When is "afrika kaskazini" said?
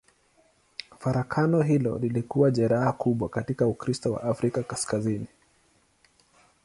4.23-5.27